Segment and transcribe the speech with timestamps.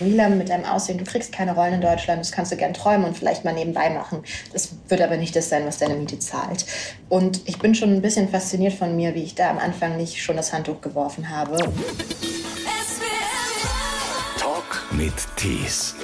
[0.00, 3.06] Lila mit deinem Aussehen, du kriegst keine Rollen in Deutschland, das kannst du gern träumen
[3.06, 4.22] und vielleicht mal nebenbei machen.
[4.52, 6.66] Das wird aber nicht das sein, was deine Miete zahlt.
[7.08, 10.22] Und ich bin schon ein bisschen fasziniert von mir, wie ich da am Anfang nicht
[10.22, 11.56] schon das Handtuch geworfen habe.
[14.38, 15.94] Talk mit Tees.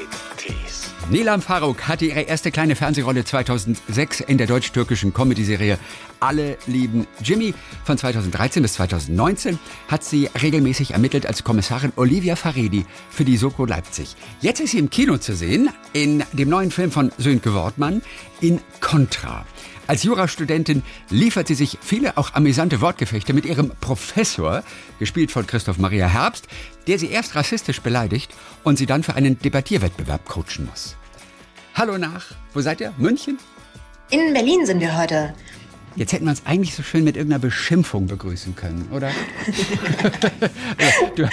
[1.11, 5.77] Nilam Faruk hatte ihre erste kleine Fernsehrolle 2006 in der deutsch-türkischen Comedy-Serie
[6.21, 7.53] Alle lieben Jimmy.
[7.85, 9.59] Von 2013 bis 2019
[9.89, 14.15] hat sie regelmäßig ermittelt als Kommissarin Olivia Faredi für die Soko Leipzig.
[14.41, 18.03] Jetzt ist sie im Kino zu sehen, in dem neuen Film von Sönke Wortmann,
[18.41, 19.45] in Contra.
[19.89, 24.63] Als Jurastudentin liefert sie sich viele auch amüsante Wortgefechte mit ihrem Professor,
[25.01, 26.47] gespielt von Christoph Maria Herbst,
[26.87, 28.33] der sie erst rassistisch beleidigt
[28.63, 31.00] und sie dann für einen Debattierwettbewerb coachen muss.
[31.75, 32.93] Hallo nach, wo seid ihr?
[32.99, 33.39] München?
[34.11, 35.35] In Berlin sind wir heute.
[35.97, 39.11] Jetzt hätten wir uns eigentlich so schön mit irgendeiner Beschimpfung begrüßen können, oder?
[41.17, 41.29] du,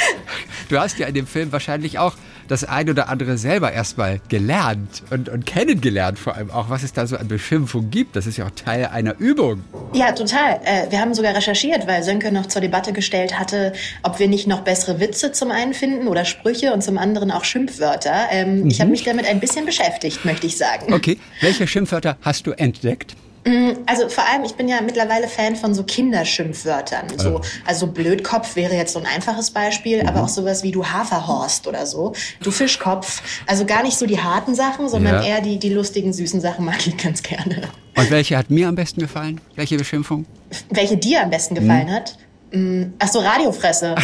[0.69, 2.13] du, hast ja in dem Film wahrscheinlich auch
[2.47, 6.94] das ein oder andere selber erstmal gelernt und, und kennengelernt, vor allem auch, was es
[6.94, 8.16] da so an Beschimpfung gibt.
[8.16, 9.63] Das ist ja auch Teil einer Übung.
[9.94, 10.59] Ja, total.
[10.63, 14.47] Äh, wir haben sogar recherchiert, weil Sönke noch zur Debatte gestellt hatte, ob wir nicht
[14.47, 18.27] noch bessere Witze zum einen finden oder Sprüche und zum anderen auch Schimpfwörter.
[18.31, 18.69] Ähm, mhm.
[18.69, 20.94] Ich habe mich damit ein bisschen beschäftigt, möchte ich sagen.
[20.94, 23.16] Okay, welche Schimpfwörter hast du entdeckt?
[23.48, 27.17] Mm, also vor allem, ich bin ja mittlerweile Fan von so Kinderschimpfwörtern.
[27.17, 30.09] So, also Blödkopf wäre jetzt so ein einfaches Beispiel, mhm.
[30.09, 32.14] aber auch sowas wie du Haferhorst oder so.
[32.44, 33.22] Du Fischkopf.
[33.45, 35.30] Also gar nicht so die harten Sachen, sondern ja.
[35.30, 37.62] eher die, die lustigen, süßen Sachen mag ich ganz gerne.
[37.95, 39.40] Und welche hat mir am besten gefallen?
[39.56, 40.25] Welche Beschimpfung?
[40.70, 41.94] Welche dir am besten gefallen mhm.
[41.94, 42.18] hat?
[42.52, 43.95] Mm, ach so, Radiofresse.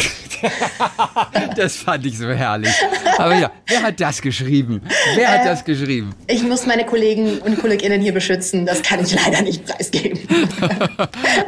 [1.56, 2.74] das fand ich so herrlich.
[3.16, 4.82] Aber ja, wer hat das geschrieben?
[5.14, 6.14] Wer hat äh, das geschrieben?
[6.26, 8.66] Ich muss meine Kollegen und Kolleginnen hier beschützen.
[8.66, 10.18] Das kann ich leider nicht preisgeben.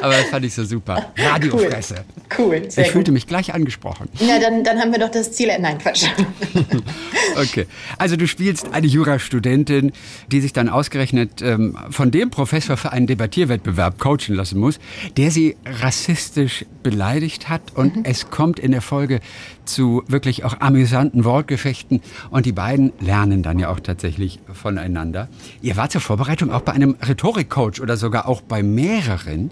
[0.00, 1.12] Aber das fand ich so super.
[1.18, 1.96] Radiofresse.
[2.38, 2.62] Cool.
[2.62, 4.08] cool ich fühlte mich gleich angesprochen.
[4.18, 5.50] Ja, dann, dann haben wir doch das Ziel.
[5.58, 6.06] Nein, Quatsch.
[7.36, 7.66] okay.
[7.98, 9.92] Also du spielst eine Jurastudentin,
[10.32, 14.78] die sich dann ausgerechnet ähm, von dem Professor für einen Debattierwettbewerb coachen lassen muss,
[15.16, 17.62] der sie rassistisch beleidigt hat.
[17.74, 18.04] Und mhm.
[18.04, 19.18] es kommt in der Folge
[19.66, 22.00] zu wirklich auch amüsanten Wortgefechten.
[22.30, 25.28] Und die beiden lernen dann ja auch tatsächlich voneinander.
[25.62, 29.50] Ihr wart zur Vorbereitung auch bei einem Rhetorikcoach oder sogar auch bei mehreren.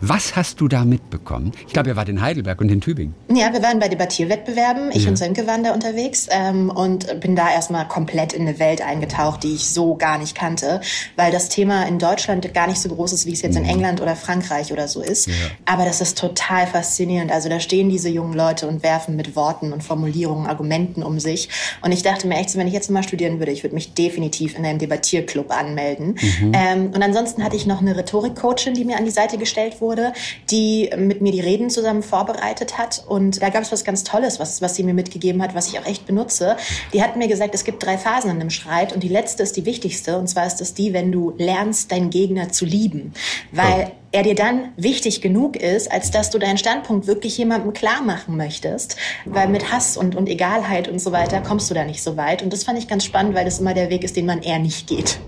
[0.00, 1.52] Was hast du da mitbekommen?
[1.66, 3.14] Ich glaube, ihr wart in Heidelberg und in Tübingen.
[3.28, 4.90] Ja, wir waren bei Debattierwettbewerben.
[4.92, 5.10] Ich ja.
[5.10, 9.42] und Sönke waren da unterwegs ähm, und bin da erstmal komplett in eine Welt eingetaucht,
[9.42, 10.80] die ich so gar nicht kannte,
[11.16, 13.70] weil das Thema in Deutschland gar nicht so groß ist, wie es jetzt in mhm.
[13.70, 15.28] England oder Frankreich oder so ist.
[15.28, 15.34] Ja.
[15.64, 17.32] Aber das ist total faszinierend.
[17.32, 21.48] Also da stehen diese jungen Leute und werfen mit Worten und Formulierungen, Argumenten um sich.
[21.82, 23.94] Und ich dachte mir echt, so, wenn ich jetzt mal studieren würde, ich würde mich
[23.94, 26.16] definitiv in einem Debattierclub anmelden.
[26.40, 26.52] Mhm.
[26.54, 30.12] Ähm, und ansonsten hatte ich noch eine Rhetorik-Coachin, die mir an die Seite gestellt wurde,
[30.50, 33.04] die mit mir die Reden zusammen vorbereitet hat.
[33.08, 35.78] Und da gab es was ganz Tolles, was, was sie mir mitgegeben hat, was ich
[35.78, 36.56] auch echt benutze.
[36.92, 39.56] Die hat mir gesagt, es gibt drei Phasen in einem Streit und die letzte ist
[39.56, 40.18] die wichtigste.
[40.18, 43.12] Und zwar ist es die, wenn du lernst, deinen Gegner zu lieben.
[43.52, 47.72] Weil oh er dir dann wichtig genug ist, als dass du deinen Standpunkt wirklich jemandem
[47.72, 48.96] klar machen möchtest.
[49.24, 52.40] Weil mit Hass und, und Egalheit und so weiter kommst du da nicht so weit.
[52.40, 54.60] Und das fand ich ganz spannend, weil das immer der Weg ist, den man eher
[54.60, 55.18] nicht geht.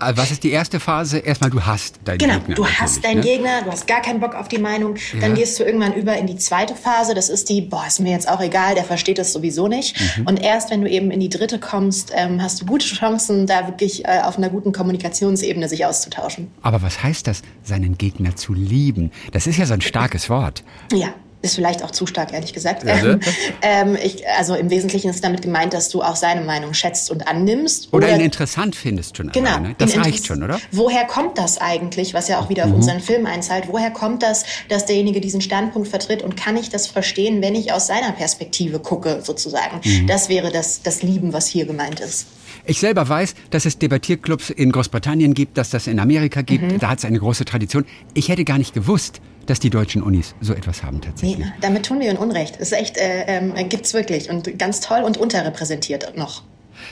[0.00, 1.18] Äh, was ist die erste Phase?
[1.18, 2.54] Erstmal, du hast deinen genau, Gegner.
[2.54, 3.22] Genau, du hast deinen ne?
[3.22, 4.96] Gegner, du hast gar keinen Bock auf die Meinung.
[5.20, 5.36] Dann ja.
[5.36, 7.14] gehst du irgendwann über in die zweite Phase.
[7.14, 9.98] Das ist die, boah, ist mir jetzt auch egal, der versteht es sowieso nicht.
[10.18, 10.26] Mhm.
[10.26, 13.66] Und erst wenn du eben in die dritte kommst, ähm, hast du gute Chancen, da
[13.66, 16.50] wirklich äh, auf einer guten Kommunikationsebene sich auszutauschen.
[16.62, 19.10] Aber was heißt das, seinen Gegner zu lieben?
[19.32, 20.62] Das ist ja so ein starkes Wort.
[20.92, 21.14] Ja,
[21.46, 22.84] ist vielleicht auch zu stark, ehrlich gesagt.
[22.84, 23.20] Ja, ne?
[23.62, 27.26] ähm, ich, also im Wesentlichen ist damit gemeint, dass du auch seine Meinung schätzt und
[27.26, 27.88] annimmst.
[27.92, 29.32] Oder, oder ihn interessant findest schon.
[29.32, 29.50] Genau.
[29.50, 29.74] Alleine.
[29.78, 30.58] Das reicht schon, oder?
[30.72, 32.76] Woher kommt das eigentlich, was ja auch wieder auf mhm.
[32.76, 36.86] unseren Film einzahlt, woher kommt das, dass derjenige diesen Standpunkt vertritt und kann ich das
[36.86, 39.80] verstehen, wenn ich aus seiner Perspektive gucke, sozusagen?
[39.84, 40.06] Mhm.
[40.06, 42.26] Das wäre das, das Lieben, was hier gemeint ist.
[42.64, 46.72] Ich selber weiß, dass es Debattierclubs in Großbritannien gibt, dass das in Amerika gibt.
[46.72, 46.78] Mhm.
[46.78, 47.84] Da hat es eine große Tradition.
[48.14, 51.38] Ich hätte gar nicht gewusst, dass die deutschen Unis so etwas haben tatsächlich.
[51.38, 52.60] Nee, damit tun wir ihnen Unrecht.
[52.60, 56.42] Das ist echt, äh, äh, gibt's wirklich und ganz toll und unterrepräsentiert noch.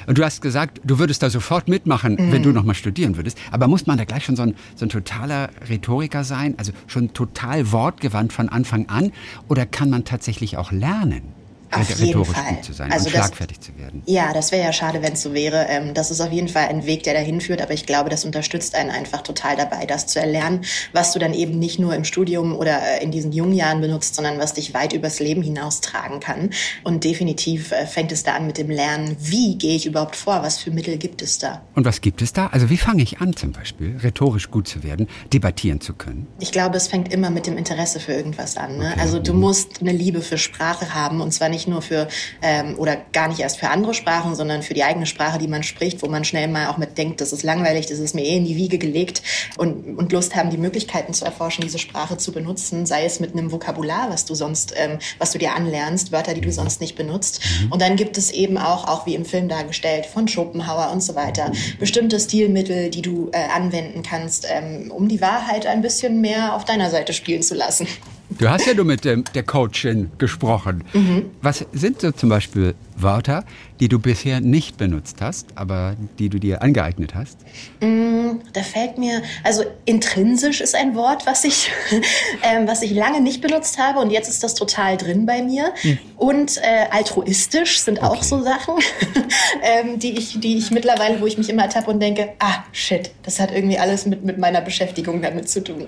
[0.06, 2.32] Und du hast gesagt, du würdest da sofort mitmachen, mhm.
[2.32, 3.38] wenn du noch mal studieren würdest.
[3.50, 7.12] Aber muss man da gleich schon so ein, so ein totaler Rhetoriker sein, also schon
[7.12, 9.12] total wortgewandt von Anfang an?
[9.48, 11.43] Oder kann man tatsächlich auch lernen?
[11.80, 12.54] Auf jeden Fall.
[12.54, 14.02] gut zu sein also schlagfertig zu werden.
[14.06, 15.66] Ja, das wäre ja schade, wenn es so wäre.
[15.68, 18.24] Ähm, das ist auf jeden Fall ein Weg, der dahin führt, aber ich glaube, das
[18.24, 22.04] unterstützt einen einfach total dabei, das zu erlernen, was du dann eben nicht nur im
[22.04, 25.80] Studium oder äh, in diesen jungen Jahren benutzt, sondern was dich weit übers Leben hinaus
[25.80, 26.50] tragen kann.
[26.82, 30.42] Und definitiv äh, fängt es da an mit dem Lernen, wie gehe ich überhaupt vor,
[30.42, 31.62] was für Mittel gibt es da.
[31.74, 32.48] Und was gibt es da?
[32.48, 36.26] Also wie fange ich an zum Beispiel, rhetorisch gut zu werden, debattieren zu können?
[36.40, 38.78] Ich glaube, es fängt immer mit dem Interesse für irgendwas an.
[38.78, 38.90] Ne?
[38.92, 39.00] Okay.
[39.00, 42.08] Also du musst eine Liebe für Sprache haben und zwar nicht nicht nur für
[42.42, 45.62] ähm, oder gar nicht erst für andere Sprachen, sondern für die eigene Sprache, die man
[45.62, 48.36] spricht, wo man schnell mal auch mit denkt, das ist langweilig, das ist mir eh
[48.36, 49.22] in die Wiege gelegt
[49.56, 53.32] und, und Lust haben, die Möglichkeiten zu erforschen, diese Sprache zu benutzen, sei es mit
[53.32, 56.96] einem Vokabular, was du sonst, ähm, was du dir anlernst, Wörter, die du sonst nicht
[56.96, 57.40] benutzt.
[57.62, 57.72] Mhm.
[57.72, 61.14] Und dann gibt es eben auch, auch wie im Film dargestellt, von Schopenhauer und so
[61.14, 66.54] weiter, bestimmte Stilmittel, die du äh, anwenden kannst, ähm, um die Wahrheit ein bisschen mehr
[66.54, 67.86] auf deiner Seite spielen zu lassen.
[68.30, 70.82] Du hast ja nur mit dem, der Coachin gesprochen.
[70.92, 71.30] Mhm.
[71.42, 73.44] Was sind so zum Beispiel Wörter,
[73.80, 77.38] die du bisher nicht benutzt hast, aber die du dir angeeignet hast?
[77.80, 81.70] Mm, da fällt mir, also intrinsisch ist ein Wort, was ich,
[82.42, 85.72] ähm, was ich lange nicht benutzt habe und jetzt ist das total drin bei mir.
[85.82, 85.98] Mhm.
[86.16, 88.06] Und äh, altruistisch sind okay.
[88.06, 88.74] auch so Sachen,
[89.62, 93.10] ähm, die, ich, die ich mittlerweile, wo ich mich immer ertappe und denke, ah, shit,
[93.22, 95.86] das hat irgendwie alles mit, mit meiner Beschäftigung damit zu tun.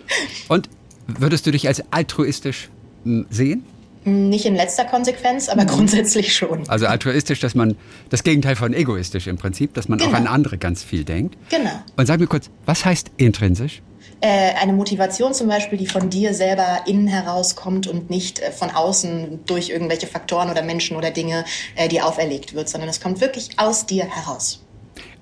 [0.48, 0.68] Und
[1.06, 2.70] Würdest du dich als altruistisch
[3.04, 3.64] hm, sehen?
[4.04, 6.68] Nicht in letzter Konsequenz, aber grundsätzlich schon.
[6.68, 7.76] Also altruistisch, dass man
[8.08, 10.12] das Gegenteil von egoistisch im Prinzip, dass man genau.
[10.12, 11.36] auch an andere ganz viel denkt.
[11.50, 11.72] Genau.
[11.96, 13.82] Und sag mir kurz, was heißt intrinsisch?
[14.20, 18.70] Äh, eine Motivation zum Beispiel, die von dir selber innen herauskommt und nicht äh, von
[18.70, 21.44] außen durch irgendwelche Faktoren oder Menschen oder Dinge
[21.74, 24.65] äh, dir auferlegt wird, sondern es kommt wirklich aus dir heraus.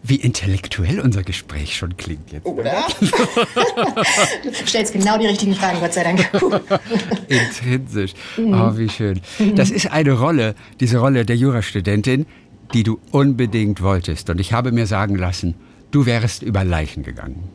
[0.06, 2.44] Wie intellektuell unser Gespräch schon klingt jetzt.
[2.44, 2.86] Oder?
[4.42, 6.28] du stellst genau die richtigen Fragen, Gott sei Dank.
[7.28, 8.12] Intrinsisch.
[8.36, 9.22] Oh, wie schön.
[9.54, 12.26] Das ist eine Rolle, diese Rolle der Jurastudentin,
[12.74, 14.28] die du unbedingt wolltest.
[14.28, 15.54] Und ich habe mir sagen lassen,
[15.90, 17.48] du wärst über Leichen gegangen.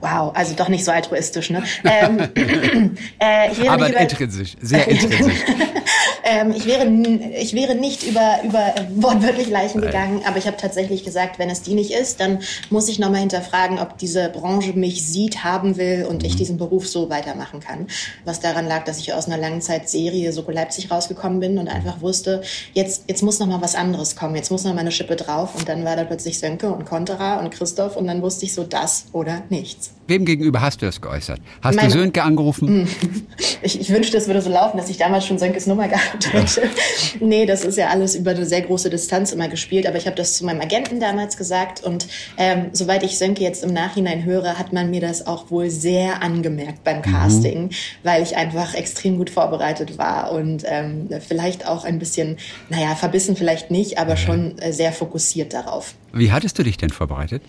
[0.00, 1.62] Wow, also doch nicht so altruistisch, ne?
[1.84, 2.18] Ähm,
[3.18, 5.34] äh, Aber intrinsisch, sehr intrinsisch.
[6.30, 11.04] ähm, ich, wäre, ich wäre nicht über, über wortwörtlich Leichen gegangen, aber ich habe tatsächlich
[11.04, 12.38] gesagt, wenn es die nicht ist, dann
[12.70, 16.28] muss ich nochmal hinterfragen, ob diese Branche mich sieht, haben will und mhm.
[16.28, 17.88] ich diesen Beruf so weitermachen kann.
[18.24, 21.68] Was daran lag, dass ich aus einer langen Zeit Serie Soko Leipzig rausgekommen bin und
[21.68, 22.42] einfach wusste,
[22.74, 25.84] jetzt, jetzt muss nochmal was anderes kommen, jetzt muss nochmal eine Schippe drauf und dann
[25.84, 29.42] war da plötzlich Sönke und Konterer und Christoph und dann wusste ich so das oder
[29.48, 29.90] nichts.
[30.10, 31.40] Wem gegenüber hast du das geäußert?
[31.62, 32.88] Hast Meine, du Sönke angerufen?
[33.62, 36.62] Ich, ich, wünschte, es würde so laufen, dass ich damals schon Sönkes Nummer gehabt hätte.
[36.62, 36.68] Ja.
[37.20, 39.86] Nee, das ist ja alles über eine sehr große Distanz immer gespielt.
[39.86, 41.82] Aber ich habe das zu meinem Agenten damals gesagt.
[41.84, 42.06] Und
[42.38, 46.22] ähm, soweit ich Sönke jetzt im Nachhinein höre, hat man mir das auch wohl sehr
[46.22, 47.02] angemerkt beim mhm.
[47.02, 47.70] Casting, mhm.
[48.02, 52.38] weil ich einfach extrem gut vorbereitet war und ähm, vielleicht auch ein bisschen,
[52.70, 55.94] naja, verbissen vielleicht nicht, aber schon äh, sehr fokussiert darauf.
[56.12, 57.42] Wie hattest du dich denn vorbereitet?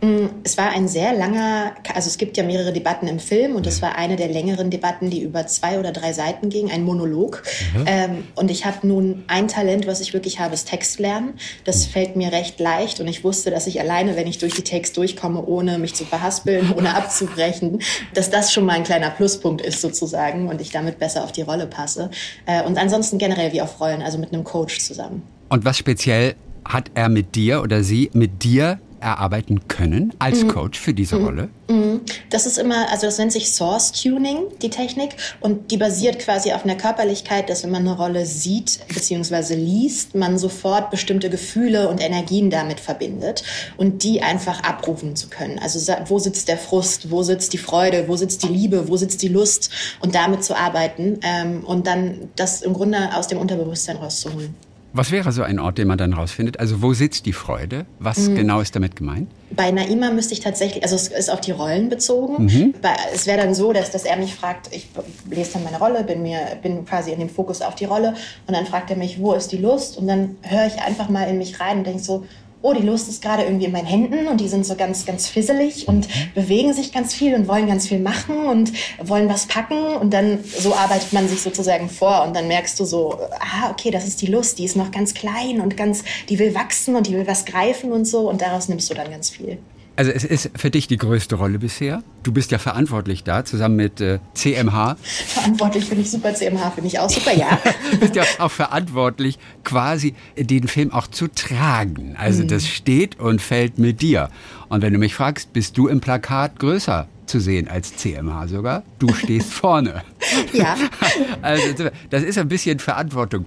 [0.00, 3.66] Mm, es war ein sehr langer, also es gibt ja mehrere Debatten im Film und
[3.66, 7.42] es war eine der längeren Debatten, die über zwei oder drei Seiten ging, ein Monolog.
[7.74, 7.84] Mhm.
[7.86, 11.34] Ähm, und ich habe nun ein Talent, was ich wirklich habe, ist Textlernen.
[11.64, 11.90] Das mhm.
[11.90, 14.96] fällt mir recht leicht und ich wusste, dass ich alleine, wenn ich durch die Text
[14.96, 17.80] durchkomme, ohne mich zu verhaspeln, ohne abzubrechen,
[18.14, 21.42] dass das schon mal ein kleiner Pluspunkt ist sozusagen und ich damit besser auf die
[21.42, 22.10] Rolle passe.
[22.46, 25.22] Äh, und ansonsten generell wie auf Rollen, also mit einem Coach zusammen.
[25.48, 26.34] Und was speziell
[26.68, 30.48] hat er mit dir oder sie mit dir erarbeiten können als mhm.
[30.48, 31.24] Coach für diese mhm.
[31.24, 31.48] Rolle?
[31.68, 32.00] Mhm.
[32.30, 36.52] Das ist immer, also das nennt sich Source Tuning, die Technik, und die basiert quasi
[36.52, 39.54] auf einer Körperlichkeit, dass wenn man eine Rolle sieht bzw.
[39.54, 43.44] liest, man sofort bestimmte Gefühle und Energien damit verbindet
[43.76, 45.58] und die einfach abrufen zu können.
[45.58, 49.22] Also wo sitzt der Frust, wo sitzt die Freude, wo sitzt die Liebe, wo sitzt
[49.22, 53.96] die Lust und damit zu arbeiten ähm, und dann das im Grunde aus dem Unterbewusstsein
[53.96, 54.54] rauszuholen.
[54.92, 56.58] Was wäre so ein Ort, den man dann rausfindet?
[56.58, 57.86] Also wo sitzt die Freude?
[57.98, 58.36] Was mhm.
[58.36, 59.28] genau ist damit gemeint?
[59.50, 62.44] Bei Naima müsste ich tatsächlich, also es ist auf die Rollen bezogen.
[62.44, 62.74] Mhm.
[63.14, 64.88] Es wäre dann so, dass, dass er mich fragt, ich
[65.30, 68.14] lese dann meine Rolle, bin mir bin quasi in dem Fokus auf die Rolle
[68.46, 69.98] und dann fragt er mich, wo ist die Lust?
[69.98, 72.24] Und dann höre ich einfach mal in mich rein und denke so,
[72.62, 75.28] oh, die Lust ist gerade irgendwie in meinen Händen und die sind so ganz, ganz
[75.28, 76.32] fisselig und mhm.
[76.34, 78.72] bewegen sich ganz viel und wollen ganz viel machen und
[79.02, 82.84] wollen was packen und dann so arbeitet man sich sozusagen vor und dann merkst du
[82.84, 86.38] so, ah, okay, das ist die Lust, die ist noch ganz klein und ganz, die
[86.38, 89.30] will wachsen und die will was greifen und so und daraus nimmst du dann ganz
[89.30, 89.58] viel.
[89.98, 92.04] Also es ist für dich die größte Rolle bisher.
[92.22, 94.96] Du bist ja verantwortlich da, zusammen mit äh, CMH.
[95.02, 97.58] Verantwortlich finde ich super, CMH finde ich auch super, ja.
[97.90, 102.14] du bist ja auch verantwortlich, quasi den Film auch zu tragen.
[102.16, 102.46] Also mhm.
[102.48, 104.28] das steht und fällt mit dir.
[104.68, 108.84] Und wenn du mich fragst, bist du im Plakat größer zu sehen als CMH sogar?
[109.00, 110.04] Du stehst vorne.
[110.52, 110.76] ja.
[111.42, 113.46] Also das ist ein bisschen Verantwortung.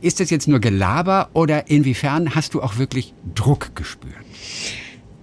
[0.00, 4.14] Ist das jetzt nur Gelaber oder inwiefern hast du auch wirklich Druck gespürt?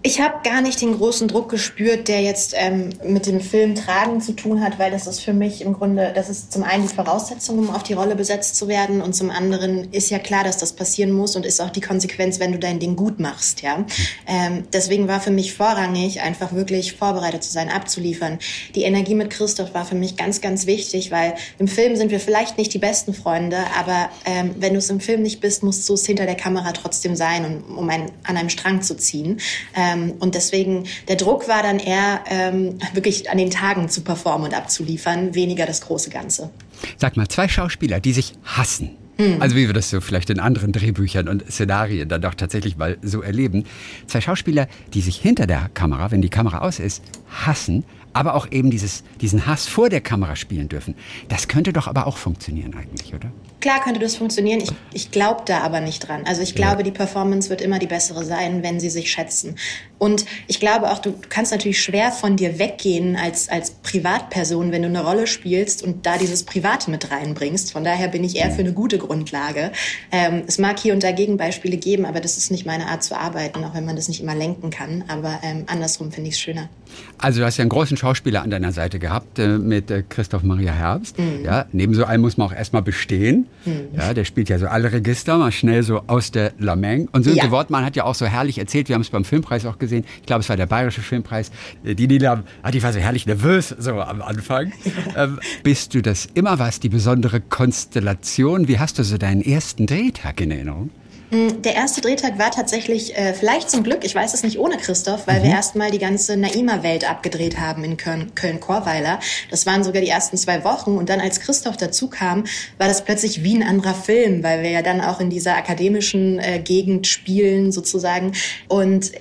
[0.08, 4.22] Ich habe gar nicht den großen Druck gespürt, der jetzt ähm, mit dem Film Tragen
[4.22, 6.96] zu tun hat, weil das ist für mich im Grunde, das ist zum einen die
[6.96, 10.56] Voraussetzung, um auf die Rolle besetzt zu werden und zum anderen ist ja klar, dass
[10.56, 13.62] das passieren muss und ist auch die Konsequenz, wenn du dein Ding gut machst.
[13.64, 13.86] Ja,
[14.28, 18.40] ähm, deswegen war für mich vorrangig einfach wirklich vorbereitet zu sein, abzuliefern.
[18.76, 22.22] Die Energie mit Christoph war für mich ganz, ganz wichtig, weil im Film sind wir
[22.22, 25.90] vielleicht nicht die besten Freunde, aber ähm, wenn du es im Film nicht bist, musst
[25.90, 29.42] du es hinter der Kamera trotzdem sein, um, um ein, an einem Strang zu ziehen.
[29.76, 34.02] Ähm, ähm, und deswegen, der Druck war dann eher ähm, wirklich an den Tagen zu
[34.02, 36.50] performen und abzuliefern, weniger das große Ganze.
[36.98, 38.92] Sag mal, zwei Schauspieler, die sich hassen.
[39.18, 39.42] Hm.
[39.42, 42.98] Also wie wir das so vielleicht in anderen Drehbüchern und Szenarien dann doch tatsächlich mal
[43.02, 43.64] so erleben.
[44.06, 48.52] Zwei Schauspieler, die sich hinter der Kamera, wenn die Kamera aus ist, hassen, aber auch
[48.52, 50.96] eben dieses, diesen Hass vor der Kamera spielen dürfen.
[51.30, 53.32] Das könnte doch aber auch funktionieren eigentlich, oder?
[53.60, 54.60] Klar könnte das funktionieren.
[54.62, 56.24] Ich, ich glaube da aber nicht dran.
[56.26, 56.84] Also ich glaube, ja.
[56.84, 59.56] die Performance wird immer die bessere sein, wenn sie sich schätzen.
[59.98, 64.84] Und ich glaube auch, du, kannst natürlich schwer von dir weggehen als, als Privatperson, wenn
[64.84, 67.72] du eine Rolle spielst und da dieses Private mit reinbringst.
[67.72, 69.72] Von daher bin ich eher für eine gute Grundlage.
[70.12, 73.18] Ähm, es mag hier und da Gegenbeispiele geben, aber das ist nicht meine Art zu
[73.18, 75.04] arbeiten, auch wenn man das nicht immer lenken kann.
[75.08, 76.70] Aber ähm, andersrum finde ich es schöner.
[77.18, 80.44] Also du hast ja einen großen Schauspieler an deiner Seite gehabt äh, mit äh, Christoph
[80.44, 81.18] Maria Herbst.
[81.18, 81.44] Mhm.
[81.44, 83.47] Ja, neben so einem muss man auch erstmal bestehen.
[83.66, 83.90] Mhm.
[83.94, 87.08] Ja, der spielt ja so alle Register, mal schnell so aus der Lameng.
[87.12, 87.52] Und Sönke ja.
[87.52, 90.26] Wortmann hat ja auch so herrlich erzählt, wir haben es beim Filmpreis auch gesehen, ich
[90.26, 91.52] glaube, es war der Bayerische Filmpreis,
[91.84, 94.72] äh, die Nila, ah, die war so herrlich nervös so am Anfang.
[95.16, 98.68] ähm, bist du das immer was, die besondere Konstellation?
[98.68, 100.90] Wie hast du so deinen ersten Drehtag in Erinnerung?
[101.30, 104.78] Mm, der erste Drehtag war tatsächlich, äh, vielleicht zum Glück, ich weiß es nicht ohne
[104.78, 105.44] Christoph, weil mhm.
[105.44, 109.20] wir erstmal die ganze Naima-Welt abgedreht haben in Köln-Korweiler.
[109.52, 110.98] das waren sogar die ersten zwei Wochen.
[110.98, 112.46] Und dann, als Christoph dazu kam,
[112.78, 116.40] war das plötzlich wie ein anderer Film, weil wir ja dann auch in dieser akademischen
[116.40, 118.32] äh, Gegend spielen sozusagen.
[118.70, 119.18] Und äh,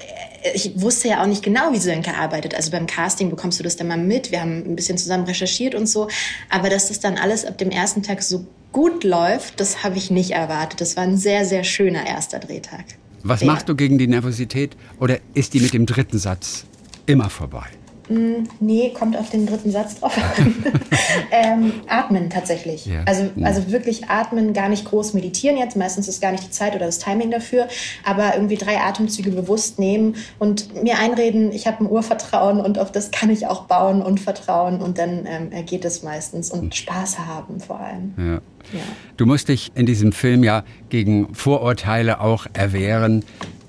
[0.55, 2.55] ich wusste ja auch nicht genau, wie Sönke arbeitet.
[2.55, 4.31] Also beim Casting bekommst du das dann mal mit.
[4.31, 6.09] Wir haben ein bisschen zusammen recherchiert und so.
[6.51, 10.11] Aber dass das dann alles ab dem ersten Tag so gut läuft, das habe ich
[10.11, 10.81] nicht erwartet.
[10.81, 12.85] Das war ein sehr, sehr schöner erster Drehtag.
[13.23, 13.51] Was sehr.
[13.51, 16.65] machst du gegen die Nervosität oder ist die mit dem dritten Satz
[17.07, 17.67] immer vorbei?
[18.09, 20.55] Mm, nee, kommt auf den dritten Satz drauf an.
[21.31, 22.87] ähm, atmen tatsächlich.
[22.87, 23.03] Ja.
[23.07, 25.77] Also, also wirklich atmen, gar nicht groß meditieren jetzt.
[25.77, 27.69] Meistens ist gar nicht die Zeit oder das Timing dafür.
[28.05, 32.93] Aber irgendwie drei Atemzüge bewusst nehmen und mir einreden, ich habe ein Urvertrauen und auf
[32.93, 34.81] das kann ich auch bauen und vertrauen.
[34.81, 36.51] Und dann ähm, geht es meistens.
[36.51, 38.15] Und Spaß haben vor allem.
[38.17, 38.41] Ja.
[38.73, 38.81] Ja.
[39.17, 43.25] Du musst dich in diesem Film ja gegen Vorurteile auch erwehren.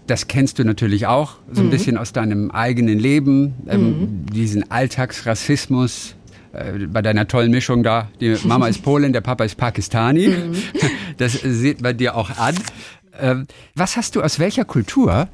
[0.08, 1.72] Das kennst du natürlich auch so ein mhm.
[1.72, 4.26] bisschen aus deinem eigenen Leben, ähm, mhm.
[4.34, 6.16] diesen Alltagsrassismus
[6.54, 8.10] äh, bei deiner tollen Mischung da.
[8.20, 10.28] Die Mama ist Polin, der Papa ist Pakistani.
[10.28, 10.56] Mhm.
[11.18, 12.54] Das sieht man dir auch an.
[13.20, 15.28] Ähm, was hast du aus welcher Kultur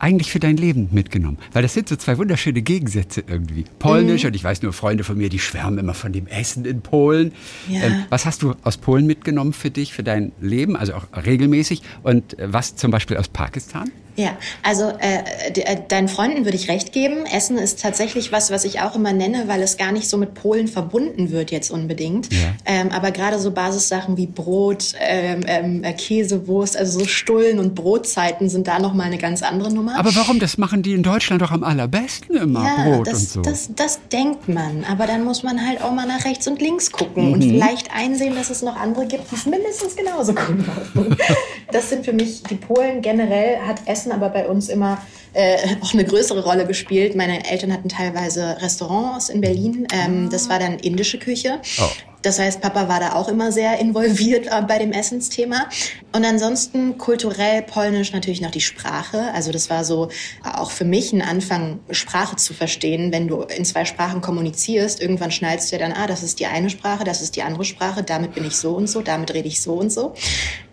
[0.00, 1.38] eigentlich für dein Leben mitgenommen?
[1.52, 3.64] Weil das sind so zwei wunderschöne Gegensätze irgendwie.
[3.78, 4.28] Polnisch mhm.
[4.28, 7.32] und ich weiß nur, Freunde von mir, die schwärmen immer von dem Essen in Polen.
[7.68, 7.82] Ja.
[7.82, 11.82] Ähm, was hast du aus Polen mitgenommen für dich, für dein Leben, also auch regelmäßig?
[12.02, 13.92] Und äh, was zum Beispiel aus Pakistan?
[14.16, 15.22] Ja, also äh,
[15.54, 17.24] äh, deinen Freunden würde ich recht geben.
[17.24, 20.34] Essen ist tatsächlich was, was ich auch immer nenne, weil es gar nicht so mit
[20.34, 22.32] Polen verbunden wird jetzt unbedingt.
[22.32, 22.38] Ja.
[22.66, 27.58] Ähm, aber gerade so Basissachen wie Brot, ähm, ähm, äh, Käse, Wurst, also so Stullen
[27.58, 29.98] und Brotzeiten sind da noch mal eine ganz andere Nummer.
[29.98, 30.38] Aber warum?
[30.38, 33.40] Das machen die in Deutschland doch am allerbesten immer, ja, Brot das, und so.
[33.42, 34.84] Das, das denkt man.
[34.90, 37.32] Aber dann muss man halt auch mal nach rechts und links gucken mhm.
[37.32, 41.16] und vielleicht einsehen, dass es noch andere gibt, die es mindestens genauso gut machen.
[41.72, 45.00] das sind für mich, die Polen generell hat Essen Essen aber bei uns immer
[45.32, 47.14] äh, auch eine größere Rolle gespielt.
[47.14, 49.86] Meine Eltern hatten teilweise Restaurants in Berlin.
[49.92, 51.60] Ähm, das war dann indische Küche.
[51.80, 51.88] Oh.
[52.22, 55.68] Das heißt, Papa war da auch immer sehr involviert äh, bei dem Essensthema.
[56.12, 59.32] Und ansonsten kulturell polnisch natürlich noch die Sprache.
[59.34, 60.08] Also das war so
[60.44, 63.12] auch für mich ein Anfang, Sprache zu verstehen.
[63.12, 66.46] Wenn du in zwei Sprachen kommunizierst, irgendwann schnallst du ja dann, ah, das ist die
[66.46, 69.48] eine Sprache, das ist die andere Sprache, damit bin ich so und so, damit rede
[69.48, 70.14] ich so und so.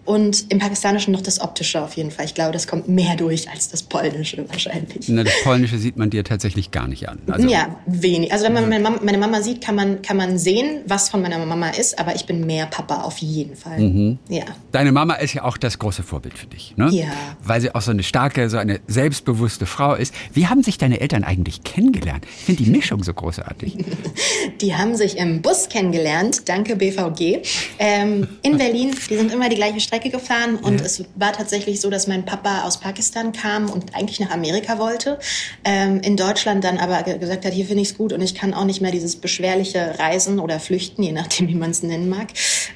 [0.10, 2.25] Und im Pakistanischen noch das Optische auf jeden Fall.
[2.25, 5.08] Ich glaube, das kommt mehr durch als das Polnische wahrscheinlich.
[5.08, 7.20] Na, das Polnische sieht man dir tatsächlich gar nicht an.
[7.28, 8.34] Also ja, wenig.
[8.34, 11.22] Also wenn man meine Mama, meine Mama, sieht, kann man, kann man sehen, was von
[11.22, 13.80] meiner Mama ist, aber ich bin mehr Papa auf jeden Fall.
[13.80, 14.18] Mhm.
[14.30, 14.46] Ja.
[14.72, 16.89] Deine Mama ist ja auch das große Vorbild für dich, ne?
[16.92, 17.10] Ja.
[17.44, 20.16] Weil sie auch so eine starke, so eine selbstbewusste Frau ist.
[20.34, 22.25] Wie haben sich deine Eltern eigentlich kennengelernt?
[22.36, 23.78] Ich finde die Mischung so großartig.
[24.62, 27.44] die haben sich im Bus kennengelernt, danke BVG,
[27.78, 28.96] ähm, in Berlin.
[29.08, 30.86] Die sind immer die gleiche Strecke Strecke gefahren und ja.
[30.86, 35.20] es war tatsächlich so, dass mein Papa aus Pakistan kam und eigentlich nach Amerika wollte.
[35.65, 38.53] Ähm, in Deutschland dann aber gesagt hat, hier finde ich es gut und ich kann
[38.53, 42.27] auch nicht mehr dieses beschwerliche Reisen oder Flüchten, je nachdem, wie man es nennen mag.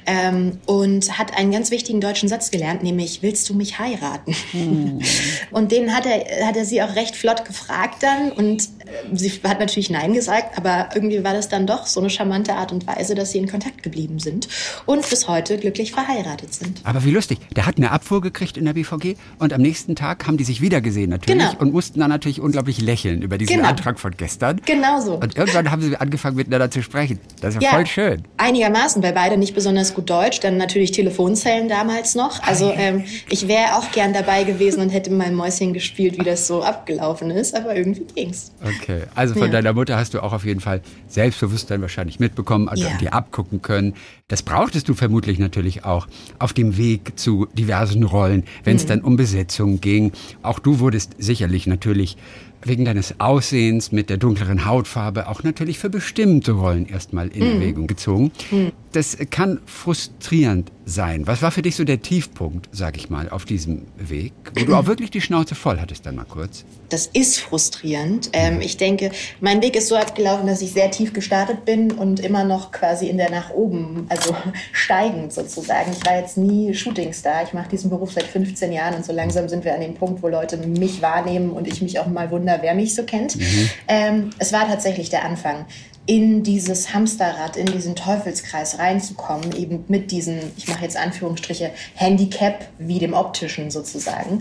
[0.06, 4.34] Ähm, und hat einen ganz wichtigen deutschen Satz gelernt, nämlich, willst du mich heiraten?
[4.52, 5.00] Mhm.
[5.50, 9.30] Und den hat er, hat er sie auch recht flott gefragt dann und äh, sie
[9.44, 12.86] hat natürlich Nein gesagt, aber irgendwie war das dann doch so eine charmante Art und
[12.86, 14.48] Weise, dass sie in Kontakt geblieben sind
[14.86, 16.80] und bis heute glücklich verheiratet sind.
[16.84, 17.38] Aber wie lustig.
[17.54, 20.60] Der hat eine Abfuhr gekriegt in der BVG und am nächsten Tag haben die sich
[20.60, 21.58] wieder gesehen natürlich genau.
[21.58, 23.68] und mussten dann natürlich unglaublich lächeln über diesen genau.
[23.68, 24.60] Antrag von gestern.
[24.64, 25.14] Genau so.
[25.14, 27.18] Und irgendwann haben sie angefangen miteinander zu sprechen.
[27.40, 28.22] Das ist ja, ja voll schön.
[28.36, 32.42] Einigermaßen, weil beide nicht besonders gut Deutsch, dann natürlich Telefonzellen damals noch.
[32.42, 36.46] Also ähm, ich wäre auch gern dabei gewesen und hätte mal Mäuschen gespielt, wie das
[36.46, 38.52] so abgelaufen ist, aber irgendwie ging's.
[38.62, 39.52] Okay, also von ja.
[39.52, 42.96] deiner Mutter hast du auch auf jeden Fall Selbstbewusstsein wahrscheinlich mitbekommen und ja.
[42.96, 43.94] dir abgucken können.
[44.28, 46.06] Das brauchtest du vermutlich natürlich auch
[46.38, 48.88] auf dem Weg zu diversen Rollen, wenn es mhm.
[48.88, 50.12] dann um Besetzung ging.
[50.42, 52.16] Auch du wurdest sicherlich natürlich
[52.66, 57.54] wegen deines Aussehens mit der dunkleren Hautfarbe auch natürlich für bestimmte Rollen erstmal in mhm.
[57.54, 58.32] Erwägung gezogen.
[58.50, 58.72] Mhm.
[58.92, 61.26] Das kann frustrierend sein.
[61.26, 64.74] Was war für dich so der Tiefpunkt, sag ich mal, auf diesem Weg, wo du
[64.74, 66.64] auch wirklich die Schnauze voll hattest dann mal kurz?
[66.90, 68.30] Das ist frustrierend.
[68.32, 69.10] Ähm, ich denke,
[69.40, 73.08] mein Weg ist so abgelaufen, dass ich sehr tief gestartet bin und immer noch quasi
[73.08, 74.36] in der nach oben, also
[74.72, 75.92] steigend sozusagen.
[75.92, 77.44] Ich war jetzt nie Shootingstar.
[77.44, 80.22] Ich mache diesen Beruf seit 15 Jahren und so langsam sind wir an dem Punkt,
[80.22, 83.36] wo Leute mich wahrnehmen und ich mich auch mal wundere, wer mich so kennt.
[83.36, 83.70] Mhm.
[83.88, 85.64] Ähm, es war tatsächlich der Anfang
[86.06, 92.66] in dieses Hamsterrad, in diesen Teufelskreis reinzukommen, eben mit diesen, ich mache jetzt Anführungsstriche, Handicap
[92.78, 94.40] wie dem optischen sozusagen,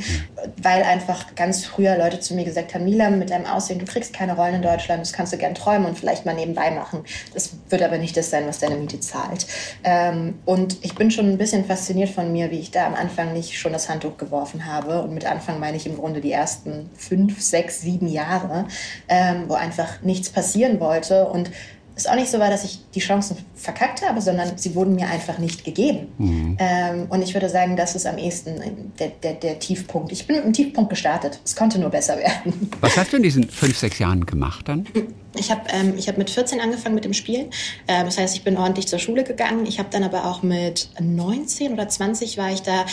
[0.62, 4.14] weil einfach ganz früher Leute zu mir gesagt haben, Mila, mit deinem Aussehen, du kriegst
[4.14, 7.06] keine Rollen in Deutschland, das kannst du gern träumen und vielleicht mal nebenbei machen.
[7.34, 9.48] Das wird aber nicht das sein, was deine Miete zahlt.
[9.86, 13.32] Ähm, und ich bin schon ein bisschen fasziniert von mir, wie ich da am Anfang
[13.32, 15.02] nicht schon das Handtuch geworfen habe.
[15.02, 18.68] Und mit Anfang meine ich im Grunde die ersten fünf, sechs, sieben Jahre,
[19.08, 21.53] ähm, wo einfach nichts passieren wollte und
[21.96, 25.08] es auch nicht so war, dass ich die Chancen verkackt habe, sondern sie wurden mir
[25.08, 26.08] einfach nicht gegeben.
[26.18, 26.58] Mhm.
[26.60, 30.12] Ähm, und ich würde sagen, das ist am ehesten der, der, der, Tiefpunkt.
[30.12, 31.40] Ich bin mit einem Tiefpunkt gestartet.
[31.46, 32.72] Es konnte nur besser werden.
[32.82, 34.88] Was hast du in diesen fünf, sechs Jahren gemacht dann?
[35.36, 37.48] Ich habe ähm, hab mit 14 angefangen mit dem Spielen.
[37.88, 39.66] Äh, das heißt, ich bin ordentlich zur Schule gegangen.
[39.66, 42.86] Ich habe dann aber auch mit 19 oder 20 war ich da äh,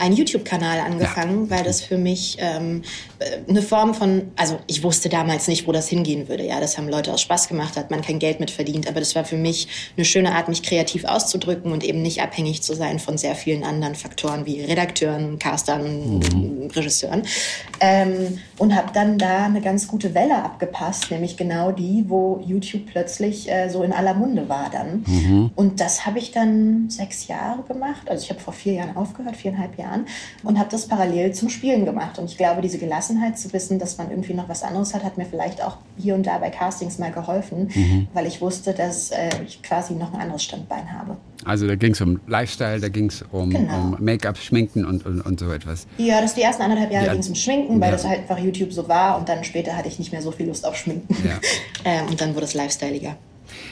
[0.00, 1.56] einen YouTube-Kanal angefangen, ja.
[1.56, 2.82] weil das für mich ähm,
[3.18, 6.46] äh, eine Form von, also ich wusste damals nicht, wo das hingehen würde.
[6.46, 8.88] Ja, das haben Leute aus Spaß gemacht, hat man kein Geld mit verdient.
[8.88, 12.62] Aber das war für mich eine schöne Art, mich kreativ auszudrücken und eben nicht abhängig
[12.62, 16.70] zu sein von sehr vielen anderen Faktoren wie Redakteuren, Castern, mhm.
[16.74, 17.22] Regisseuren.
[17.80, 22.86] Ähm, und habe dann da eine ganz gute Welle abgepasst, nämlich genau die, wo YouTube
[22.86, 25.04] plötzlich äh, so in aller Munde war dann.
[25.06, 25.50] Mhm.
[25.54, 28.10] Und das habe ich dann sechs Jahre gemacht.
[28.10, 30.06] Also ich habe vor vier Jahren aufgehört, viereinhalb Jahren,
[30.42, 32.18] und habe das parallel zum Spielen gemacht.
[32.18, 35.16] Und ich glaube, diese Gelassenheit zu wissen, dass man irgendwie noch was anderes hat, hat
[35.16, 38.08] mir vielleicht auch hier und da bei Castings mal geholfen, mhm.
[38.12, 41.16] weil ich ich wusste, dass äh, ich quasi noch ein anderes Standbein habe.
[41.44, 43.74] Also da ging es um Lifestyle, da ging es um, genau.
[43.74, 45.86] um Make-up, Schminken und, und, und, so etwas.
[45.98, 47.12] Ja, das die ersten anderthalb Jahre ja.
[47.12, 47.92] ging es um Schminken, weil ja.
[47.92, 50.46] das halt einfach YouTube so war und dann später hatte ich nicht mehr so viel
[50.46, 51.16] Lust auf Schminken.
[51.26, 51.40] Ja.
[51.84, 53.16] ähm, und dann wurde es lifestyleiger.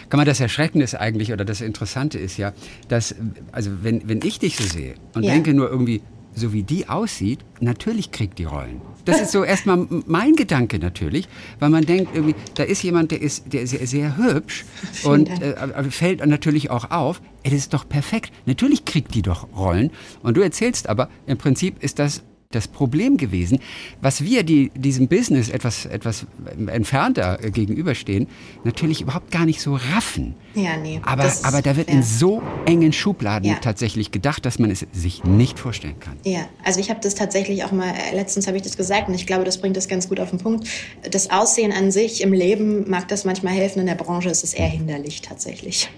[0.08, 2.52] Kann man das Erschreckende ist eigentlich, oder das Interessante ist ja,
[2.88, 3.14] dass,
[3.52, 6.02] also wenn, wenn ich dich so sehe und denke nur irgendwie,
[6.34, 8.80] so wie die aussieht, natürlich kriegt die Rollen.
[9.04, 13.20] Das ist so erstmal mein Gedanke natürlich, weil man denkt irgendwie, da ist jemand, der
[13.20, 14.64] ist, der ist sehr, sehr hübsch
[15.04, 18.32] und äh, fällt natürlich auch auf, es ist doch perfekt.
[18.46, 19.90] Natürlich kriegt die doch Rollen.
[20.22, 23.60] Und du erzählst aber, im Prinzip ist das das Problem gewesen,
[24.00, 26.26] was wir, die diesem Business etwas, etwas
[26.66, 28.26] entfernter gegenüberstehen,
[28.64, 30.34] natürlich überhaupt gar nicht so raffen.
[30.56, 31.00] Ja, nee.
[31.04, 31.94] Aber, ist, aber da wird ja.
[31.94, 33.58] in so engen Schubladen ja.
[33.60, 36.16] tatsächlich gedacht, dass man es sich nicht vorstellen kann.
[36.24, 39.28] Ja, also ich habe das tatsächlich auch mal, letztens habe ich das gesagt und ich
[39.28, 40.66] glaube, das bringt das ganz gut auf den Punkt.
[41.08, 44.54] Das Aussehen an sich im Leben mag das manchmal helfen, in der Branche ist es
[44.54, 45.88] eher hinderlich tatsächlich.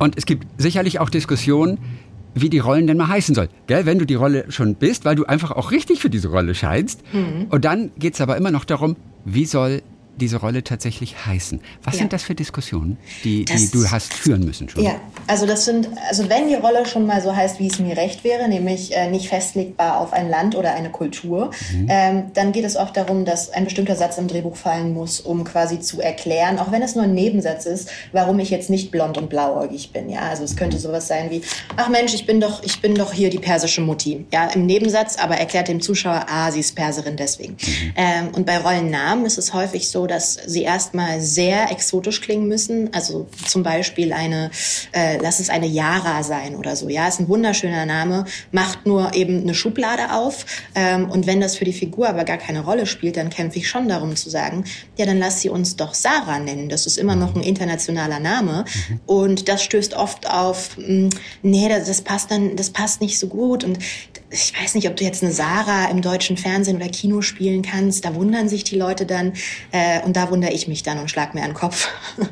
[0.00, 1.78] Und es gibt sicherlich auch Diskussionen,
[2.34, 3.48] wie die Rollen denn mal heißen soll.
[3.66, 3.86] Gell?
[3.86, 7.02] Wenn du die Rolle schon bist, weil du einfach auch richtig für diese Rolle scheinst.
[7.12, 7.46] Mhm.
[7.50, 9.82] Und dann geht es aber immer noch darum, wie soll
[10.18, 11.60] diese Rolle tatsächlich heißen.
[11.82, 12.00] Was ja.
[12.00, 14.82] sind das für Diskussionen, die, die du hast führen müssen schon?
[14.82, 17.96] Ja, also das sind, also wenn die Rolle schon mal so heißt, wie es mir
[17.96, 21.86] recht wäre, nämlich äh, nicht festlegbar auf ein Land oder eine Kultur, mhm.
[21.88, 25.44] ähm, dann geht es oft darum, dass ein bestimmter Satz im Drehbuch fallen muss, um
[25.44, 29.16] quasi zu erklären, auch wenn es nur ein Nebensatz ist, warum ich jetzt nicht blond
[29.16, 30.08] und blauäugig bin.
[30.08, 30.80] Ja, also es könnte mhm.
[30.80, 31.42] sowas sein wie,
[31.76, 34.26] ach Mensch, ich bin doch, ich bin doch hier die persische Mutti.
[34.32, 37.52] Ja, im Nebensatz, aber erklärt dem Zuschauer, ah, sie ist Perserin deswegen.
[37.52, 37.92] Mhm.
[37.96, 42.92] Ähm, und bei Rollennamen ist es häufig so, dass sie erstmal sehr exotisch klingen müssen.
[42.92, 44.50] Also zum Beispiel eine,
[44.92, 46.88] äh, lass es eine Yara sein oder so.
[46.88, 50.44] Ja, ist ein wunderschöner Name, macht nur eben eine Schublade auf.
[50.74, 53.68] Ähm, und wenn das für die Figur aber gar keine Rolle spielt, dann kämpfe ich
[53.68, 54.64] schon darum zu sagen,
[54.96, 56.68] ja, dann lass sie uns doch Sarah nennen.
[56.68, 58.64] Das ist immer noch ein internationaler Name.
[58.88, 59.00] Mhm.
[59.06, 61.10] Und das stößt oft auf, mh, hm,
[61.42, 63.64] nee, das, das passt dann, das passt nicht so gut.
[63.64, 63.78] Und
[64.30, 68.04] ich weiß nicht, ob du jetzt eine Sarah im deutschen Fernsehen oder Kino spielen kannst.
[68.04, 69.32] Da wundern sich die Leute dann
[69.72, 71.88] äh, und da wundere ich mich dann und schlag mir an den Kopf.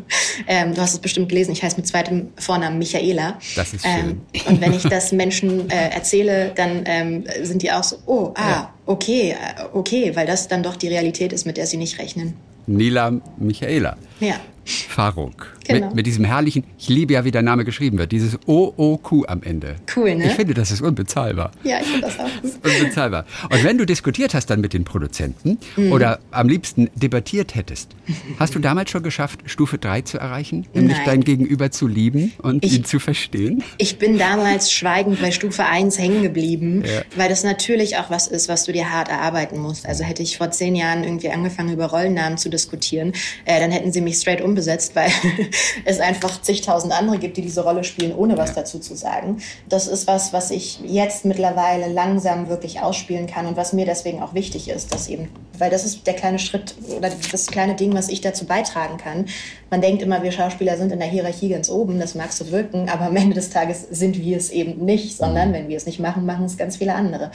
[0.47, 1.53] ähm, du hast es bestimmt gelesen.
[1.53, 3.39] Ich heiße mit zweitem Vornamen Michaela.
[3.55, 4.21] Das ist schön.
[4.35, 8.33] Ähm, und wenn ich das Menschen äh, erzähle, dann ähm, sind die auch so, oh,
[8.35, 8.75] ah, ja.
[8.85, 12.35] okay, äh, okay, weil das dann doch die Realität ist, mit der sie nicht rechnen.
[12.67, 13.97] Nila Michaela.
[14.21, 14.35] Ja.
[14.67, 15.57] Faruk.
[15.67, 15.87] Genau.
[15.87, 19.43] Mit, mit, diesem herrlichen, ich liebe ja, wie der Name geschrieben wird, dieses OOQ am
[19.43, 19.77] Ende.
[19.95, 20.27] Cool, ne?
[20.27, 21.51] Ich finde, das ist unbezahlbar.
[21.65, 22.27] Ja, ich finde das auch.
[22.81, 23.27] Unbezahlbar.
[23.51, 25.93] Und wenn du diskutiert hast dann mit den Produzenten mhm.
[25.93, 27.91] oder am liebsten debattiert hättest,
[28.39, 30.67] hast du damals schon geschafft, Stufe 3 zu erreichen?
[30.75, 31.07] Nämlich Nein.
[31.07, 33.63] dein Gegenüber zu lieben und ich, ihn zu verstehen?
[33.79, 37.03] Ich bin damals schweigend bei Stufe 1 hängen geblieben, ja.
[37.17, 39.87] weil das natürlich auch was ist, was du dir hart erarbeiten musst.
[39.87, 43.13] Also hätte ich vor zehn Jahren irgendwie angefangen, über Rollennamen zu diskutieren,
[43.45, 45.11] äh, dann hätten sie mich straight umbesetzt, weil
[45.85, 49.43] es einfach zigtausend andere gibt, die diese Rolle spielen, ohne was dazu zu sagen.
[49.69, 54.23] Das ist was, was ich jetzt mittlerweile langsam wirklich ausspielen kann und was mir deswegen
[54.23, 57.93] auch wichtig ist, dass eben, weil das ist der kleine Schritt oder das kleine Ding,
[57.95, 59.27] was ich dazu beitragen kann.
[59.71, 62.89] Man denkt immer, wir Schauspieler sind in der Hierarchie ganz oben, das mag so wirken,
[62.89, 65.55] aber am Ende des Tages sind wir es eben nicht, sondern mhm.
[65.55, 67.33] wenn wir es nicht machen, machen es ganz viele andere.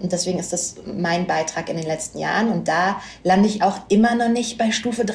[0.00, 3.78] Und deswegen ist das mein Beitrag in den letzten Jahren und da lande ich auch
[3.88, 5.14] immer noch nicht bei Stufe 3.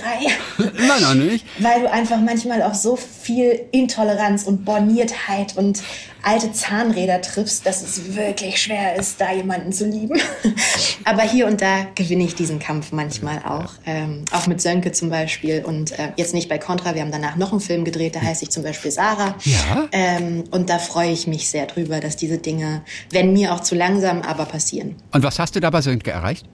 [0.77, 1.45] immer noch nicht?
[1.59, 5.83] Weil du einfach manchmal auch so viel Intoleranz und Borniertheit und
[6.25, 10.19] alte Zahnräder triffst, dass es wirklich schwer ist, da jemanden zu lieben.
[11.03, 13.73] Aber hier und da gewinne ich diesen Kampf manchmal auch.
[13.85, 15.63] Ähm, auch mit Sönke zum Beispiel.
[15.63, 18.43] Und äh, jetzt nicht bei Contra, wir haben danach noch einen Film gedreht, da heiße
[18.43, 19.35] ich zum Beispiel Sarah.
[19.43, 19.87] Ja.
[19.91, 23.75] Ähm, und da freue ich mich sehr drüber, dass diese Dinge, wenn mir auch zu
[23.75, 24.95] langsam, aber passieren.
[25.11, 26.45] Und was hast du da bei Sönke erreicht?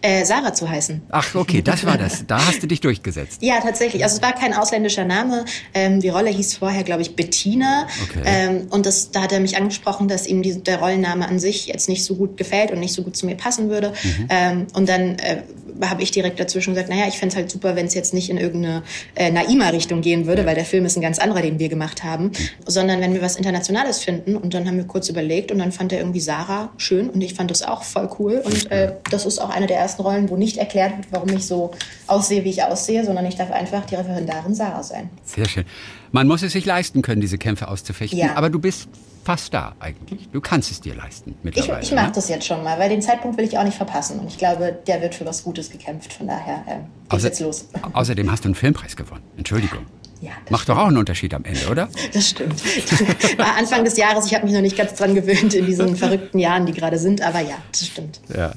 [0.00, 1.02] Äh, Sarah zu heißen.
[1.10, 2.24] Ach, okay, das war das.
[2.26, 3.42] Da hast du dich durchgesetzt.
[3.42, 4.04] ja, tatsächlich.
[4.04, 5.44] Also es war kein ausländischer Name.
[5.74, 7.88] Ähm, die Rolle hieß vorher, glaube ich, Bettina.
[8.04, 8.22] Okay.
[8.24, 11.66] Ähm, und das, da hat er mich angesprochen, dass ihm die, der Rollenname an sich
[11.66, 13.92] jetzt nicht so gut gefällt und nicht so gut zu mir passen würde.
[14.04, 14.26] Mhm.
[14.28, 15.42] Ähm, und dann äh,
[15.84, 18.30] habe ich direkt dazwischen gesagt, naja, ich fände es halt super, wenn es jetzt nicht
[18.30, 18.82] in irgendeine
[19.14, 22.24] äh, Naima-Richtung gehen würde, weil der Film ist ein ganz anderer, den wir gemacht haben,
[22.24, 22.32] mhm.
[22.66, 24.36] sondern wenn wir was Internationales finden.
[24.36, 27.34] Und dann haben wir kurz überlegt und dann fand er irgendwie Sarah schön und ich
[27.34, 28.42] fand das auch voll cool.
[28.44, 31.46] Und äh, das ist auch eine der ersten Rollen, wo nicht erklärt wird, warum ich
[31.46, 31.72] so
[32.06, 35.10] aussehe, wie ich aussehe, sondern ich darf einfach die Referendarin Sarah sein.
[35.24, 35.64] Sehr schön.
[36.12, 38.18] Man muss es sich leisten können, diese Kämpfe auszufechten.
[38.18, 38.36] Ja.
[38.36, 38.88] Aber du bist
[39.24, 40.28] fast da eigentlich.
[40.32, 41.82] Du kannst es dir leisten mittlerweile.
[41.82, 42.12] Ich, ich mache ne?
[42.14, 44.18] das jetzt schon mal, weil den Zeitpunkt will ich auch nicht verpassen.
[44.20, 46.14] Und ich glaube, der wird für was Gutes gekämpft.
[46.14, 47.68] Von daher äh, geht's Außer, jetzt los.
[47.92, 49.22] Außerdem hast du einen Filmpreis gewonnen.
[49.36, 49.84] Entschuldigung.
[50.20, 50.78] Ja, Macht stimmt.
[50.78, 51.88] doch auch einen Unterschied am Ende, oder?
[52.12, 52.60] Das stimmt.
[53.38, 56.64] Anfang des Jahres, ich habe mich noch nicht ganz dran gewöhnt in diesen verrückten Jahren,
[56.66, 58.20] die gerade sind, aber ja, das stimmt.
[58.34, 58.52] Ja.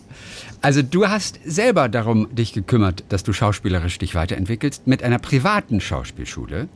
[0.61, 5.81] Also du hast selber darum dich gekümmert, dass du schauspielerisch dich weiterentwickelst mit einer privaten
[5.81, 6.67] Schauspielschule.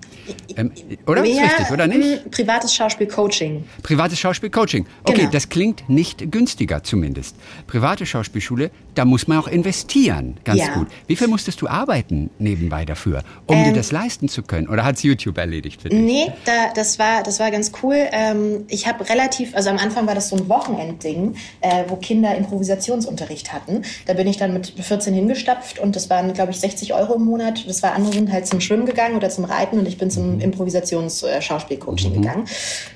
[0.55, 0.71] Ähm,
[1.05, 1.23] oder?
[1.23, 2.31] Ja, ist richtig, oder nicht?
[2.31, 3.63] Privates Schauspielcoaching.
[3.83, 4.87] Privates Schauspielcoaching.
[5.03, 5.31] Okay, genau.
[5.31, 7.35] das klingt nicht günstiger zumindest.
[7.67, 10.37] Private Schauspielschule, da muss man auch investieren.
[10.43, 10.73] Ganz ja.
[10.73, 10.87] gut.
[11.05, 14.67] Wie viel musstest du arbeiten nebenbei dafür, um ähm, dir das leisten zu können?
[14.67, 15.99] Oder hat es YouTube erledigt für dich?
[15.99, 17.97] Nee, da, das, war, das war ganz cool.
[18.11, 22.35] Ähm, ich habe relativ, also am Anfang war das so ein Wochenendding, äh, wo Kinder
[22.35, 23.74] Improvisationsunterricht hatten.
[24.05, 27.25] Da bin ich dann mit 14 hingestapft und das waren, glaube ich, 60 Euro im
[27.25, 27.67] Monat.
[27.67, 30.39] Das war andere sind halt zum Schwimmen gegangen oder zum Reiten und ich bin zum
[30.39, 32.21] Improvisations-Schauspielcoaching mhm.
[32.21, 32.45] gegangen.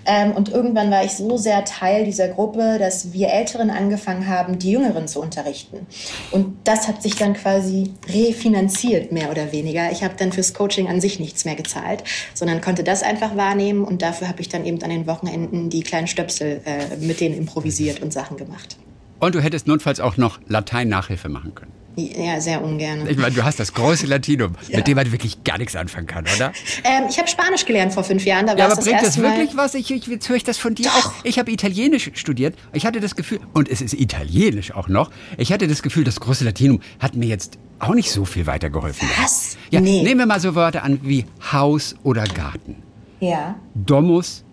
[0.06, 4.60] Ähm, und irgendwann war ich so sehr Teil dieser Gruppe, dass wir Älteren angefangen haben,
[4.60, 5.88] die Jüngeren zu unterrichten.
[6.32, 9.92] Und das hat sich dann quasi refinanziert, mehr oder weniger.
[9.92, 13.84] Ich habe dann fürs Coaching an sich nichts mehr gezahlt, sondern konnte das einfach wahrnehmen
[13.84, 17.38] und dafür habe ich dann eben an den Wochenenden die kleinen Stöpsel äh, mit denen
[17.38, 18.78] improvisiert und Sachen gemacht.
[19.20, 21.72] Und du hättest notfalls auch noch Latein-Nachhilfe machen können.
[21.96, 23.08] Ja, sehr ungern.
[23.10, 24.78] Ich meine, du hast das große Latinum, ja.
[24.78, 26.54] mit dem man wirklich gar nichts anfangen kann, oder?
[26.84, 28.48] Ähm, ich habe Spanisch gelernt vor fünf Jahren.
[28.48, 29.74] Da ja, aber das bringt das wirklich was?
[29.74, 31.08] Ich, ich, jetzt höre ich das von dir Doch.
[31.08, 31.14] auch.
[31.24, 32.56] Ich habe Italienisch studiert.
[32.74, 36.20] Ich hatte das Gefühl, und es ist Italienisch auch noch, ich hatte das Gefühl, das
[36.20, 39.10] große Latinum hat mir jetzt auch nicht so viel weitergeholfen.
[39.22, 39.58] Was?
[39.70, 40.04] Ja, nee.
[40.04, 42.84] Nehmen wir mal so Wörter an wie Haus oder Garten.
[43.20, 43.56] Ja.
[43.74, 44.46] Domus,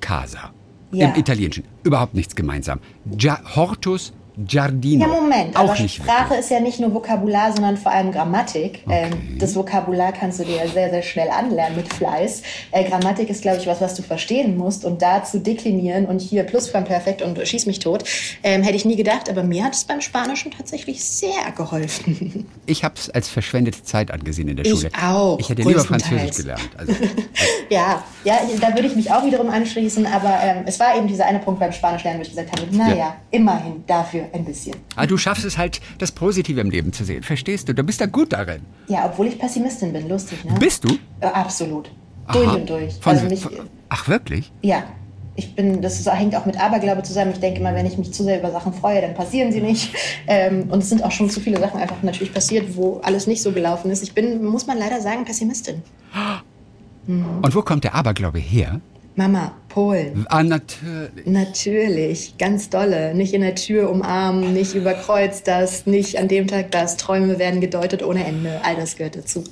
[0.00, 0.52] Casa
[0.92, 1.08] ja.
[1.08, 1.64] im Italienischen.
[1.82, 2.80] Überhaupt nichts gemeinsam.
[3.18, 5.02] Ja, Hortus Giardino.
[5.06, 6.40] Ja, Moment, auch aber nicht Sprache wirklich.
[6.40, 8.80] ist ja nicht nur Vokabular, sondern vor allem Grammatik.
[8.86, 9.10] Okay.
[9.12, 12.42] Ähm, das Vokabular kannst du dir ja sehr, sehr schnell anlernen mit Fleiß.
[12.70, 16.20] Äh, Grammatik ist, glaube ich, was, was du verstehen musst und da zu deklinieren und
[16.20, 18.04] hier Plusquamperfekt und schieß mich tot,
[18.42, 22.46] ähm, hätte ich nie gedacht, aber mir hat es beim Spanischen tatsächlich sehr geholfen.
[22.64, 24.88] Ich habe es als verschwendete Zeit angesehen in der Ich Schule.
[25.04, 25.80] auch, Ich hätte lieber.
[25.84, 26.70] Französisch gelernt.
[26.78, 26.92] Also,
[27.70, 31.26] ja, ja, da würde ich mich auch wiederum anschließen, aber ähm, es war eben dieser
[31.26, 33.16] eine Punkt beim Spanischlernen, wo ich gesagt habe, naja, Ja.
[33.30, 34.76] immerhin dafür ein bisschen.
[34.96, 37.22] aber du schaffst es halt, das Positive im Leben zu sehen.
[37.22, 37.74] Verstehst du?
[37.74, 38.62] Du bist da gut darin.
[38.88, 40.54] Ja, obwohl ich Pessimistin bin, lustig, ne?
[40.58, 40.96] Bist du?
[41.20, 41.90] Äh, absolut.
[42.32, 42.56] Durch Aha.
[42.56, 42.94] und durch.
[42.94, 43.52] Von, also mich, von,
[43.88, 44.52] ach, wirklich?
[44.62, 44.84] ja,
[45.34, 47.32] ich bin, das ist, hängt auch mit Aberglaube zusammen.
[47.32, 49.94] Ich denke immer, wenn ich mich zu sehr über Sachen freue, dann passieren sie nicht.
[50.28, 53.42] Ähm, und es sind auch schon zu viele Sachen einfach natürlich passiert, wo alles nicht
[53.42, 54.04] so gelaufen ist.
[54.04, 55.82] Ich bin, muss man leider sagen, Pessimistin.
[57.08, 58.80] Und wo kommt der Aberglaube her?
[59.14, 60.26] Mama, Polen.
[60.28, 61.26] Ah, natürlich.
[61.26, 63.14] Natürlich, ganz dolle.
[63.14, 66.96] Nicht in der Tür umarmen, nicht überkreuzt das, nicht an dem Tag das.
[66.96, 68.60] Träume werden gedeutet ohne Ende.
[68.64, 69.44] All das gehört dazu.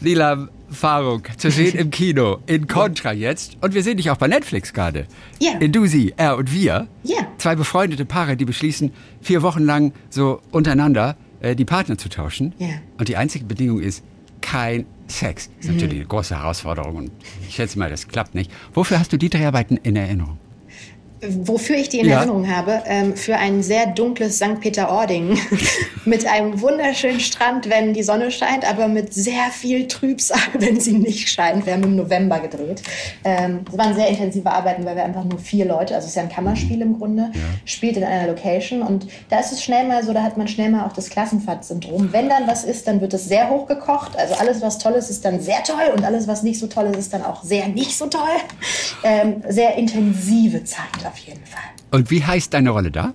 [0.00, 3.56] Lila Faruk, zu sehen im Kino, in Contra jetzt.
[3.62, 5.06] Und wir sehen dich auch bei Netflix gerade.
[5.38, 5.52] Ja.
[5.58, 6.86] In Du, Sie, Er und Wir.
[7.02, 7.28] Ja.
[7.38, 12.54] Zwei befreundete Paare, die beschließen, vier Wochen lang so untereinander äh, die Partner zu tauschen.
[12.58, 12.68] Ja.
[12.98, 14.02] Und die einzige Bedingung ist
[14.50, 15.48] kein Sex.
[15.48, 15.74] Das ist Mhm.
[15.76, 17.10] natürlich eine große Herausforderung und
[17.48, 18.50] ich schätze mal, das klappt nicht.
[18.74, 20.38] Wofür hast du die Dreharbeiten in Erinnerung?
[21.22, 22.16] Wofür ich die in Ja.
[22.18, 24.60] Erinnerung habe, ähm, für ein sehr dunkles St.
[24.60, 25.38] Peter-Ording
[26.04, 30.92] mit einem wunderschönen Strand, wenn die Sonne scheint, aber mit sehr viel Trübsal, wenn sie
[30.92, 31.64] nicht scheint.
[31.64, 32.82] Wir haben im November gedreht.
[33.24, 36.22] Ähm, waren sehr intensive Arbeiten, weil wir einfach nur vier Leute, also es ist ja
[36.22, 37.32] ein Kammerspiel im Grunde,
[37.64, 40.70] spielt in einer Location und da ist es schnell mal so, da hat man schnell
[40.70, 42.12] mal auch das Klassenfahrt-Syndrom.
[42.12, 44.18] Wenn dann was ist, dann wird es sehr hoch gekocht.
[44.18, 46.86] Also alles, was toll ist, ist dann sehr toll und alles, was nicht so toll
[46.86, 48.20] ist, ist dann auch sehr nicht so toll.
[49.02, 51.62] Ähm, sehr intensive Zeit auf jeden Fall.
[51.90, 53.14] Und wie heißt deine Rolle da?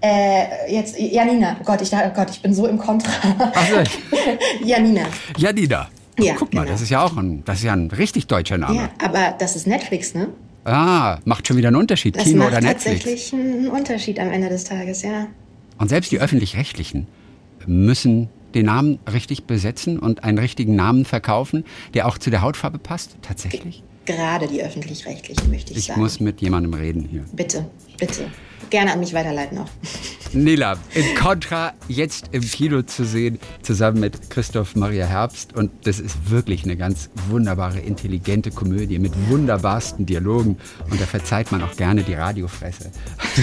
[0.00, 1.56] Äh, jetzt, Janina.
[1.60, 3.12] Oh Gott, ich, oh Gott, ich bin so im Kontra.
[3.54, 4.64] Ach so.
[4.64, 5.02] Janina.
[5.36, 5.88] Janina.
[6.18, 6.72] Ja, Guck mal, genau.
[6.72, 8.74] das ist ja auch ein, das ist ja ein richtig deutscher Name.
[8.76, 10.28] Ja, aber das ist Netflix, ne?
[10.64, 13.04] Ah, macht schon wieder einen Unterschied, Das Kino macht oder Netflix.
[13.04, 15.26] tatsächlich einen Unterschied am Ende des Tages, ja.
[15.78, 17.06] Und selbst die öffentlich-rechtlichen
[17.66, 22.78] müssen den Namen richtig besetzen und einen richtigen Namen verkaufen, der auch zu der Hautfarbe
[22.78, 23.16] passt.
[23.22, 23.82] Tatsächlich.
[24.04, 26.00] Gerade die öffentlich-rechtlichen, möchte ich, Ich sagen.
[26.00, 27.24] muss mit jemandem reden hier.
[27.32, 27.66] Bitte,
[27.98, 28.30] bitte.
[28.72, 29.68] Gerne an mich weiterleiten auch.
[30.32, 35.54] Nela, in Contra jetzt im Kino zu sehen, zusammen mit Christoph Maria Herbst.
[35.54, 40.56] Und das ist wirklich eine ganz wunderbare, intelligente Komödie mit wunderbarsten Dialogen.
[40.90, 42.90] Und da verzeiht man auch gerne die Radiofresse.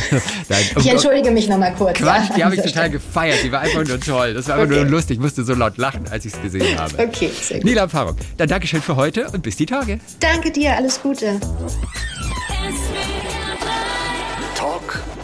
[0.49, 1.99] Nein, um Ich entschuldige mich nochmal kurz.
[1.99, 2.89] Quatsch, ja, die habe ich total Stelle.
[2.89, 3.43] gefeiert.
[3.43, 4.33] Die war einfach nur toll.
[4.33, 4.81] Das war einfach Okay.
[4.81, 5.17] nur lustig.
[5.17, 6.97] Ich musste so laut lachen, als ich es gesehen habe.
[6.97, 7.65] Okay, sehr gut.
[7.65, 9.99] Nila Faruk, dann Dankeschön für heute und bis die Tage.
[10.19, 11.39] Danke dir, alles Gute.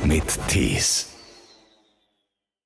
[0.06, 1.15] Mit Tees.